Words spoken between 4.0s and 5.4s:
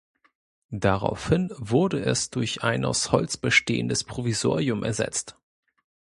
Provisorium ersetzt.